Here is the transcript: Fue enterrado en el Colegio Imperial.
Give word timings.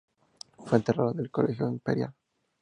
Fue 0.65 0.79
enterrado 0.79 1.11
en 1.11 1.19
el 1.19 1.29
Colegio 1.29 1.69
Imperial. 1.69 2.11